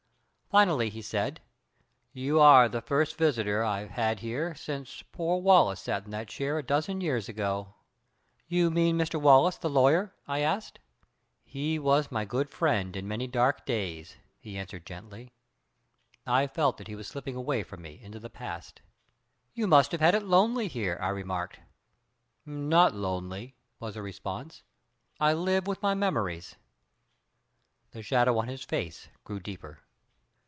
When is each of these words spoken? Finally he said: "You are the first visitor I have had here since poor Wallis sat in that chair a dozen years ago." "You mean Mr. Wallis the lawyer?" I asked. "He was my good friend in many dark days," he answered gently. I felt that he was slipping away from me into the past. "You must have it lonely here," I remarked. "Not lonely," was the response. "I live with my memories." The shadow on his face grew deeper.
Finally 0.51 0.89
he 0.89 1.01
said: 1.01 1.39
"You 2.11 2.41
are 2.41 2.67
the 2.67 2.81
first 2.81 3.15
visitor 3.17 3.63
I 3.63 3.79
have 3.79 3.91
had 3.91 4.19
here 4.19 4.53
since 4.53 5.01
poor 5.13 5.37
Wallis 5.39 5.79
sat 5.79 6.03
in 6.03 6.11
that 6.11 6.27
chair 6.27 6.57
a 6.57 6.61
dozen 6.63 6.99
years 6.99 7.29
ago." 7.29 7.75
"You 8.49 8.69
mean 8.69 8.97
Mr. 8.97 9.17
Wallis 9.17 9.55
the 9.55 9.69
lawyer?" 9.69 10.13
I 10.27 10.39
asked. 10.39 10.79
"He 11.45 11.79
was 11.79 12.11
my 12.11 12.25
good 12.25 12.49
friend 12.49 12.97
in 12.97 13.07
many 13.07 13.27
dark 13.27 13.65
days," 13.65 14.17
he 14.41 14.57
answered 14.57 14.85
gently. 14.85 15.31
I 16.27 16.47
felt 16.47 16.75
that 16.79 16.89
he 16.89 16.95
was 16.97 17.07
slipping 17.07 17.37
away 17.37 17.63
from 17.63 17.81
me 17.81 17.97
into 18.03 18.19
the 18.19 18.29
past. 18.29 18.81
"You 19.53 19.67
must 19.67 19.93
have 19.93 20.01
it 20.13 20.23
lonely 20.23 20.67
here," 20.67 20.99
I 21.01 21.07
remarked. 21.11 21.61
"Not 22.45 22.93
lonely," 22.93 23.55
was 23.79 23.93
the 23.93 24.01
response. 24.01 24.63
"I 25.17 25.31
live 25.31 25.65
with 25.65 25.81
my 25.81 25.93
memories." 25.93 26.57
The 27.91 28.03
shadow 28.03 28.37
on 28.37 28.49
his 28.49 28.65
face 28.65 29.07
grew 29.23 29.39
deeper. 29.39 29.79